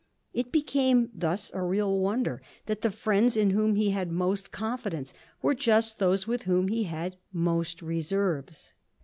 It 0.33 0.51
became 0.51 1.11
thus 1.13 1.51
a 1.53 1.61
real 1.61 1.99
wonder 1.99 2.41
that 2.65 2.81
the 2.81 2.89
friends 2.89 3.37
in 3.37 3.51
whom 3.51 3.75
he 3.75 3.91
had 3.91 4.11
most 4.11 4.51
confidence 4.51 5.13
were 5.43 5.53
just 5.53 5.99
those 5.99 6.25
with 6.25 6.41
whom 6.45 6.69
he 6.69 6.85
had 6.85 7.17
most 7.31 7.83
reserves. 7.83 8.73